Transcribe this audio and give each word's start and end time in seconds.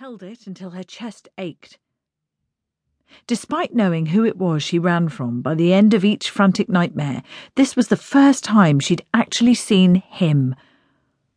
held 0.00 0.22
it 0.22 0.46
until 0.46 0.70
her 0.70 0.82
chest 0.82 1.28
ached. 1.36 1.76
Despite 3.26 3.74
knowing 3.74 4.06
who 4.06 4.24
it 4.24 4.38
was 4.38 4.62
she 4.62 4.78
ran 4.78 5.10
from 5.10 5.42
by 5.42 5.54
the 5.54 5.74
end 5.74 5.92
of 5.92 6.06
each 6.06 6.30
frantic 6.30 6.70
nightmare, 6.70 7.22
this 7.54 7.76
was 7.76 7.88
the 7.88 7.98
first 7.98 8.42
time 8.42 8.80
she'd 8.80 9.04
actually 9.12 9.52
seen 9.52 9.96
him, 9.96 10.54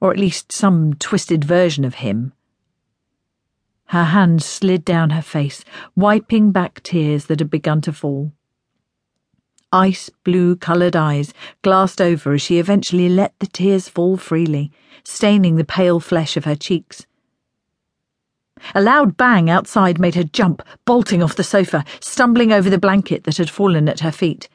or 0.00 0.12
at 0.12 0.20
least 0.20 0.52
some 0.52 0.94
twisted 0.94 1.44
version 1.44 1.84
of 1.84 1.96
him. 1.96 2.32
Her 3.86 4.04
hand 4.04 4.40
slid 4.40 4.84
down 4.84 5.10
her 5.10 5.22
face, 5.22 5.64
wiping 5.96 6.52
back 6.52 6.80
tears 6.84 7.26
that 7.26 7.40
had 7.40 7.50
begun 7.50 7.80
to 7.80 7.92
fall. 7.92 8.30
Ice 9.72 10.10
blue 10.22 10.54
coloured 10.54 10.94
eyes 10.94 11.34
glassed 11.62 12.00
over 12.00 12.34
as 12.34 12.42
she 12.42 12.60
eventually 12.60 13.08
let 13.08 13.36
the 13.40 13.48
tears 13.48 13.88
fall 13.88 14.16
freely, 14.16 14.70
staining 15.02 15.56
the 15.56 15.64
pale 15.64 15.98
flesh 15.98 16.36
of 16.36 16.44
her 16.44 16.54
cheeks. 16.54 17.04
A 18.74 18.80
loud 18.80 19.16
bang 19.16 19.50
outside 19.50 19.98
made 19.98 20.14
her 20.14 20.24
jump, 20.24 20.62
bolting 20.84 21.22
off 21.22 21.36
the 21.36 21.44
sofa, 21.44 21.84
stumbling 22.00 22.52
over 22.52 22.70
the 22.70 22.78
blanket 22.78 23.24
that 23.24 23.36
had 23.36 23.50
fallen 23.50 23.88
at 23.88 24.00
her 24.00 24.12
feet. 24.12 24.48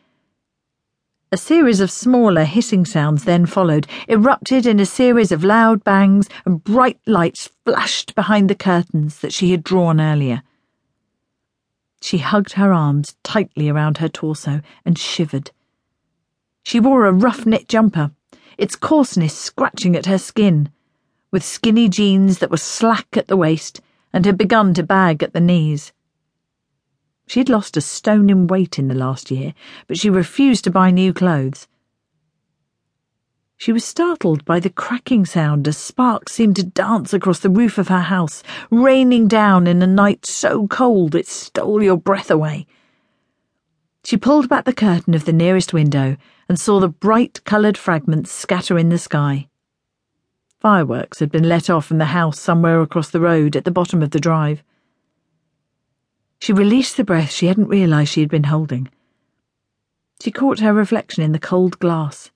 A 1.32 1.38
series 1.38 1.80
of 1.80 1.92
smaller 1.92 2.44
hissing 2.44 2.86
sounds 2.86 3.26
then 3.26 3.46
followed, 3.46 3.86
erupted 4.08 4.66
in 4.66 4.80
a 4.80 4.86
series 4.86 5.32
of 5.32 5.44
loud 5.44 5.84
bangs, 5.84 6.28
and 6.44 6.64
bright 6.64 7.00
lights 7.06 7.52
flashed 7.66 8.16
behind 8.16 8.50
the 8.50 8.56
curtains 8.56 9.20
that 9.20 9.32
she 9.32 9.52
had 9.52 9.64
drawn 9.64 10.02
earlier. 10.02 10.42
She 12.02 12.18
hugged 12.18 12.54
her 12.54 12.74
arms 12.74 13.16
tightly 13.24 13.70
around 13.70 14.00
her 14.00 14.10
torso 14.10 14.62
and 14.84 14.98
shivered. 14.98 15.52
She 16.64 16.80
wore 16.80 17.06
a 17.06 17.14
rough 17.14 17.46
knit 17.46 17.68
jumper, 17.68 18.12
its 18.58 18.76
coarseness 18.76 19.38
scratching 19.38 19.96
at 19.96 20.08
her 20.08 20.18
skin, 20.18 20.70
with 21.30 21.44
skinny 21.44 21.90
jeans 21.90 22.40
that 22.40 22.50
were 22.50 22.58
slack 22.58 23.16
at 23.16 23.28
the 23.28 23.38
waist 23.38 23.82
and 24.14 24.26
had 24.26 24.38
begun 24.38 24.74
to 24.74 24.84
bag 24.84 25.22
at 25.24 25.34
the 25.34 25.40
knees. 25.40 25.94
She 27.28 27.40
had 27.40 27.50
lost 27.50 27.78
a 27.78 27.82
stone 27.82 28.30
in 28.30 28.48
weight 28.48 28.80
in 28.80 28.88
the 28.88 28.96
last 28.96 29.30
year, 29.30 29.54
but 29.88 30.00
she 30.00 30.10
refused 30.10 30.64
to 30.64 30.72
buy 30.72 30.90
new 30.90 31.14
clothes. 31.14 31.68
She 33.56 33.74
was 33.74 33.84
startled 33.84 34.46
by 34.46 34.62
the 34.62 34.70
cracking 34.70 35.26
sound 35.26 35.68
as 35.68 35.78
sparks 35.78 36.32
seemed 36.32 36.56
to 36.56 36.64
dance 36.64 37.14
across 37.14 37.40
the 37.40 37.50
roof 37.50 37.78
of 37.78 37.90
her 37.90 38.04
house, 38.04 38.42
raining 38.72 39.28
down 39.28 39.68
in 39.68 39.82
a 39.82 39.88
night 39.88 40.26
so 40.26 40.66
cold 40.68 41.14
it 41.14 41.28
stole 41.28 41.84
your 41.84 41.98
breath 41.98 42.32
away. 42.32 42.66
She 44.06 44.16
pulled 44.16 44.48
back 44.48 44.64
the 44.64 44.74
curtain 44.74 45.14
of 45.14 45.26
the 45.26 45.34
nearest 45.34 45.74
window 45.74 46.16
and 46.48 46.58
saw 46.58 46.80
the 46.80 46.88
bright 46.88 47.44
coloured 47.44 47.78
fragments 47.78 48.32
scatter 48.32 48.78
in 48.80 48.90
the 48.90 48.98
sky. 48.98 49.50
Fireworks 50.60 51.20
had 51.20 51.32
been 51.32 51.48
let 51.48 51.70
off 51.70 51.86
from 51.86 52.00
the 52.00 52.06
house 52.06 52.38
somewhere 52.38 52.82
across 52.82 53.10
the 53.10 53.22
road 53.22 53.56
at 53.56 53.64
the 53.64 53.72
bottom 53.72 54.04
of 54.04 54.12
the 54.12 54.20
drive. 54.20 54.62
She 56.42 56.52
released 56.52 56.98
the 56.98 57.06
breath 57.06 57.32
she 57.32 57.48
hadn't 57.48 57.70
realised 57.70 58.12
she 58.12 58.20
had 58.20 58.30
been 58.30 58.44
holding. 58.44 58.90
She 60.22 60.32
caught 60.32 60.60
her 60.60 60.74
reflection 60.74 61.24
in 61.24 61.32
the 61.32 61.40
cold 61.40 61.80
glass. 61.80 62.32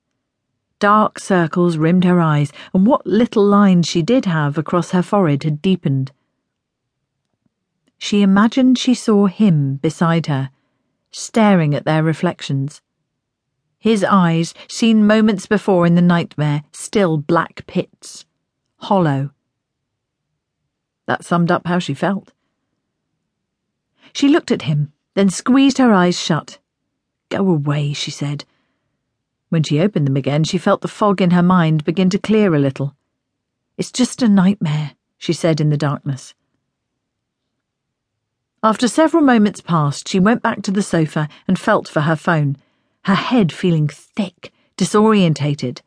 Dark 0.80 1.20
circles 1.20 1.76
rimmed 1.76 2.06
her 2.06 2.22
eyes, 2.22 2.54
and 2.74 2.88
what 2.88 3.06
little 3.06 3.46
lines 3.46 3.88
she 3.88 4.02
did 4.02 4.24
have 4.24 4.58
across 4.58 4.92
her 4.92 5.04
forehead 5.04 5.44
had 5.44 5.62
deepened. 5.62 6.14
She 7.98 8.22
imagined 8.22 8.78
she 8.78 8.94
saw 8.94 9.28
him 9.28 9.76
beside 9.78 10.28
her, 10.28 10.50
staring 11.12 11.76
at 11.76 11.84
their 11.84 12.04
reflections 12.04 12.82
his 13.84 14.02
eyes, 14.02 14.54
seen 14.70 15.06
moments 15.06 15.46
before 15.46 15.86
in 15.86 15.96
the 15.96 16.02
nightmare, 16.02 16.64
still 16.72 17.18
black 17.18 17.68
pits, 17.68 18.24
hollow. 18.78 19.32
That 21.06 21.26
summed 21.26 21.52
up 21.52 21.68
how 21.68 21.80
she 21.80 21.94
felt. 21.94 22.32
She 24.14 24.30
looked 24.30 24.52
at 24.52 24.62
him, 24.62 24.94
then 25.16 25.30
squeezed 25.30 25.80
her 25.80 25.92
eyes 25.92 26.18
shut. 26.18 26.60
Go 27.28 27.40
away, 27.40 27.92
she 27.92 28.10
said. 28.10 28.46
When 29.50 29.64
she 29.64 29.82
opened 29.82 30.08
them 30.08 30.16
again, 30.16 30.46
she 30.46 30.58
felt 30.58 30.80
the 30.80 30.88
fog 30.88 31.22
in 31.22 31.32
her 31.32 31.44
mind 31.44 31.84
begin 31.84 32.10
to 32.12 32.18
clear 32.18 32.56
a 32.56 32.60
little. 32.60 32.96
It's 33.78 33.92
just 33.92 34.22
a 34.22 34.30
nightmare, 34.30 34.92
she 35.18 35.34
said 35.34 35.60
in 35.60 35.72
the 35.72 35.76
darkness. 35.76 36.34
After 38.64 38.88
several 38.88 39.24
moments 39.24 39.60
passed, 39.60 40.08
she 40.08 40.22
went 40.22 40.42
back 40.42 40.62
to 40.62 40.72
the 40.72 40.82
sofa 40.82 41.28
and 41.50 41.60
felt 41.60 41.90
for 41.90 42.00
her 42.00 42.16
phone 42.16 42.56
her 43.06 43.16
head 43.16 43.52
feeling 43.52 43.88
thick, 43.88 44.52
disorientated. 44.78 45.82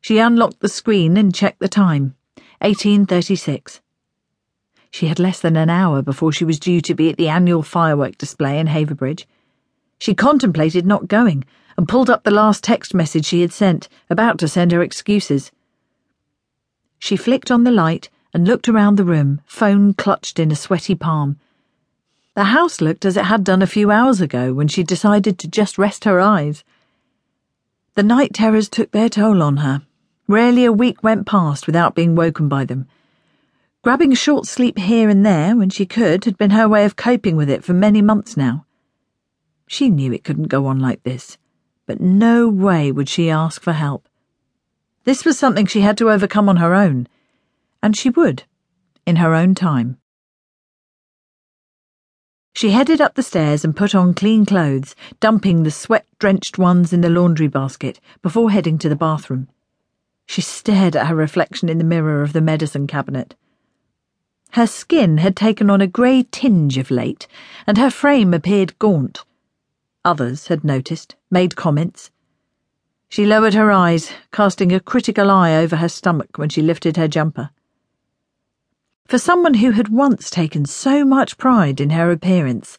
She 0.00 0.18
unlocked 0.18 0.60
the 0.60 0.68
screen 0.68 1.16
and 1.16 1.34
checked 1.34 1.60
the 1.60 1.68
time 1.68 2.14
1836. 2.60 3.80
She 4.90 5.08
had 5.08 5.18
less 5.18 5.40
than 5.40 5.56
an 5.56 5.68
hour 5.68 6.00
before 6.00 6.32
she 6.32 6.44
was 6.44 6.58
due 6.58 6.80
to 6.80 6.94
be 6.94 7.10
at 7.10 7.16
the 7.16 7.28
annual 7.28 7.62
firework 7.62 8.16
display 8.16 8.58
in 8.58 8.68
Haverbridge. 8.68 9.26
She 9.98 10.14
contemplated 10.14 10.86
not 10.86 11.08
going 11.08 11.44
and 11.76 11.88
pulled 11.88 12.08
up 12.08 12.24
the 12.24 12.30
last 12.30 12.64
text 12.64 12.94
message 12.94 13.26
she 13.26 13.42
had 13.42 13.52
sent, 13.52 13.88
about 14.08 14.38
to 14.38 14.48
send 14.48 14.72
her 14.72 14.82
excuses. 14.82 15.52
She 16.98 17.16
flicked 17.16 17.50
on 17.50 17.64
the 17.64 17.70
light 17.70 18.08
and 18.32 18.46
looked 18.46 18.68
around 18.68 18.96
the 18.96 19.04
room, 19.04 19.42
phone 19.44 19.92
clutched 19.92 20.38
in 20.38 20.50
a 20.50 20.56
sweaty 20.56 20.94
palm. 20.94 21.38
The 22.36 22.44
house 22.44 22.82
looked 22.82 23.06
as 23.06 23.16
it 23.16 23.24
had 23.24 23.44
done 23.44 23.62
a 23.62 23.66
few 23.66 23.90
hours 23.90 24.20
ago 24.20 24.52
when 24.52 24.68
she 24.68 24.82
decided 24.82 25.38
to 25.38 25.48
just 25.48 25.78
rest 25.78 26.04
her 26.04 26.20
eyes. 26.20 26.64
The 27.94 28.02
night 28.02 28.34
terrors 28.34 28.68
took 28.68 28.90
their 28.90 29.08
toll 29.08 29.42
on 29.42 29.56
her. 29.56 29.80
Rarely 30.28 30.66
a 30.66 30.70
week 30.72 31.02
went 31.02 31.26
past 31.26 31.66
without 31.66 31.94
being 31.94 32.14
woken 32.14 32.46
by 32.46 32.66
them. 32.66 32.88
Grabbing 33.82 34.12
a 34.12 34.16
short 34.16 34.44
sleep 34.46 34.76
here 34.76 35.08
and 35.08 35.24
there 35.24 35.56
when 35.56 35.70
she 35.70 35.86
could 35.86 36.26
had 36.26 36.36
been 36.36 36.50
her 36.50 36.68
way 36.68 36.84
of 36.84 36.94
coping 36.94 37.36
with 37.36 37.48
it 37.48 37.64
for 37.64 37.72
many 37.72 38.02
months 38.02 38.36
now. 38.36 38.66
She 39.66 39.88
knew 39.88 40.12
it 40.12 40.22
couldn't 40.22 40.48
go 40.48 40.66
on 40.66 40.78
like 40.78 41.04
this, 41.04 41.38
but 41.86 42.02
no 42.02 42.50
way 42.50 42.92
would 42.92 43.08
she 43.08 43.30
ask 43.30 43.62
for 43.62 43.72
help. 43.72 44.10
This 45.04 45.24
was 45.24 45.38
something 45.38 45.64
she 45.64 45.80
had 45.80 45.96
to 45.96 46.10
overcome 46.10 46.50
on 46.50 46.58
her 46.58 46.74
own, 46.74 47.08
and 47.82 47.96
she 47.96 48.10
would, 48.10 48.42
in 49.06 49.16
her 49.16 49.34
own 49.34 49.54
time. 49.54 49.96
She 52.56 52.70
headed 52.70 53.02
up 53.02 53.16
the 53.16 53.22
stairs 53.22 53.66
and 53.66 53.76
put 53.76 53.94
on 53.94 54.14
clean 54.14 54.46
clothes, 54.46 54.96
dumping 55.20 55.62
the 55.62 55.70
sweat 55.70 56.06
drenched 56.18 56.56
ones 56.56 56.90
in 56.90 57.02
the 57.02 57.10
laundry 57.10 57.48
basket 57.48 58.00
before 58.22 58.50
heading 58.50 58.78
to 58.78 58.88
the 58.88 58.96
bathroom. 58.96 59.48
She 60.24 60.40
stared 60.40 60.96
at 60.96 61.08
her 61.08 61.14
reflection 61.14 61.68
in 61.68 61.76
the 61.76 61.84
mirror 61.84 62.22
of 62.22 62.32
the 62.32 62.40
medicine 62.40 62.86
cabinet. 62.86 63.34
Her 64.52 64.66
skin 64.66 65.18
had 65.18 65.36
taken 65.36 65.68
on 65.68 65.82
a 65.82 65.86
grey 65.86 66.22
tinge 66.30 66.78
of 66.78 66.90
late, 66.90 67.26
and 67.66 67.76
her 67.76 67.90
frame 67.90 68.32
appeared 68.32 68.78
gaunt. 68.78 69.22
Others 70.02 70.46
had 70.46 70.64
noticed, 70.64 71.14
made 71.30 71.56
comments. 71.56 72.10
She 73.10 73.26
lowered 73.26 73.52
her 73.52 73.70
eyes, 73.70 74.10
casting 74.32 74.72
a 74.72 74.80
critical 74.80 75.30
eye 75.30 75.54
over 75.54 75.76
her 75.76 75.90
stomach 75.90 76.38
when 76.38 76.48
she 76.48 76.62
lifted 76.62 76.96
her 76.96 77.06
jumper. 77.06 77.50
For 79.06 79.18
someone 79.18 79.54
who 79.54 79.70
had 79.70 79.88
once 79.88 80.30
taken 80.30 80.64
so 80.64 81.04
much 81.04 81.38
pride 81.38 81.80
in 81.80 81.90
her 81.90 82.10
appearance, 82.10 82.76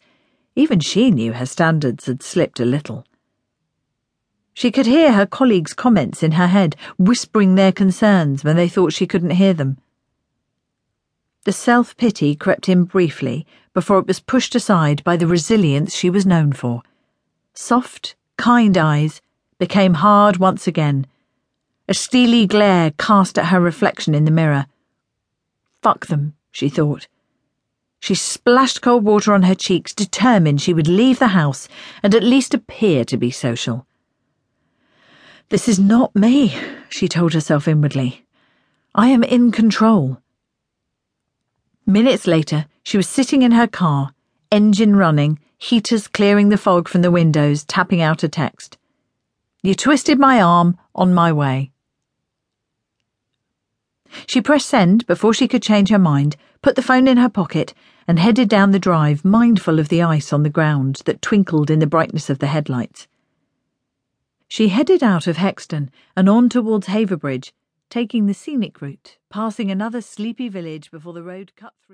even 0.54 0.78
she 0.78 1.10
knew 1.10 1.32
her 1.32 1.46
standards 1.46 2.04
had 2.04 2.22
slipped 2.22 2.60
a 2.60 2.66
little. 2.66 3.06
She 4.52 4.70
could 4.70 4.84
hear 4.84 5.12
her 5.12 5.24
colleagues' 5.24 5.72
comments 5.72 6.22
in 6.22 6.32
her 6.32 6.48
head, 6.48 6.76
whispering 6.98 7.54
their 7.54 7.72
concerns 7.72 8.44
when 8.44 8.56
they 8.56 8.68
thought 8.68 8.92
she 8.92 9.06
couldn't 9.06 9.30
hear 9.30 9.54
them. 9.54 9.78
The 11.44 11.52
self 11.52 11.96
pity 11.96 12.34
crept 12.34 12.68
in 12.68 12.84
briefly 12.84 13.46
before 13.72 13.98
it 13.98 14.06
was 14.06 14.20
pushed 14.20 14.54
aside 14.54 15.02
by 15.04 15.16
the 15.16 15.26
resilience 15.26 15.94
she 15.94 16.10
was 16.10 16.26
known 16.26 16.52
for. 16.52 16.82
Soft, 17.54 18.16
kind 18.36 18.76
eyes 18.76 19.22
became 19.58 19.94
hard 19.94 20.36
once 20.36 20.66
again. 20.66 21.06
A 21.88 21.94
steely 21.94 22.46
glare 22.46 22.90
cast 22.98 23.38
at 23.38 23.46
her 23.46 23.60
reflection 23.60 24.14
in 24.14 24.26
the 24.26 24.30
mirror. 24.30 24.66
Fuck 25.88 26.08
them, 26.08 26.34
she 26.50 26.68
thought. 26.68 27.08
She 27.98 28.14
splashed 28.14 28.82
cold 28.82 29.04
water 29.04 29.32
on 29.32 29.44
her 29.44 29.54
cheeks, 29.54 29.94
determined 29.94 30.60
she 30.60 30.74
would 30.74 30.86
leave 30.86 31.18
the 31.18 31.28
house 31.28 31.66
and 32.02 32.14
at 32.14 32.22
least 32.22 32.52
appear 32.52 33.06
to 33.06 33.16
be 33.16 33.30
social. 33.30 33.86
This 35.48 35.66
is 35.66 35.78
not 35.78 36.14
me, 36.14 36.54
she 36.90 37.08
told 37.08 37.32
herself 37.32 37.66
inwardly. 37.66 38.26
I 38.94 39.08
am 39.08 39.24
in 39.24 39.50
control. 39.50 40.18
Minutes 41.86 42.26
later, 42.26 42.66
she 42.82 42.98
was 42.98 43.08
sitting 43.08 43.40
in 43.40 43.52
her 43.52 43.66
car, 43.66 44.12
engine 44.52 44.94
running, 44.94 45.38
heaters 45.56 46.06
clearing 46.06 46.50
the 46.50 46.58
fog 46.58 46.86
from 46.86 47.00
the 47.00 47.10
windows, 47.10 47.64
tapping 47.64 48.02
out 48.02 48.22
a 48.22 48.28
text. 48.28 48.76
You 49.62 49.74
twisted 49.74 50.18
my 50.18 50.42
arm 50.42 50.76
on 50.94 51.14
my 51.14 51.32
way. 51.32 51.72
She 54.28 54.42
pressed 54.42 54.68
send 54.68 55.06
before 55.06 55.32
she 55.32 55.48
could 55.48 55.62
change 55.62 55.88
her 55.88 55.98
mind, 55.98 56.36
put 56.60 56.76
the 56.76 56.82
phone 56.82 57.08
in 57.08 57.16
her 57.16 57.30
pocket, 57.30 57.72
and 58.06 58.18
headed 58.18 58.46
down 58.50 58.72
the 58.72 58.78
drive, 58.78 59.24
mindful 59.24 59.78
of 59.78 59.88
the 59.88 60.02
ice 60.02 60.34
on 60.34 60.42
the 60.42 60.50
ground 60.50 61.00
that 61.06 61.22
twinkled 61.22 61.70
in 61.70 61.78
the 61.78 61.86
brightness 61.86 62.28
of 62.28 62.38
the 62.38 62.48
headlights. 62.48 63.08
She 64.46 64.68
headed 64.68 65.02
out 65.02 65.26
of 65.26 65.38
Hexton 65.38 65.88
and 66.14 66.28
on 66.28 66.50
towards 66.50 66.88
Haverbridge, 66.88 67.52
taking 67.88 68.26
the 68.26 68.34
scenic 68.34 68.82
route, 68.82 69.16
passing 69.30 69.70
another 69.70 70.02
sleepy 70.02 70.50
village 70.50 70.90
before 70.90 71.14
the 71.14 71.22
road 71.22 71.52
cut 71.56 71.72
through. 71.72 71.78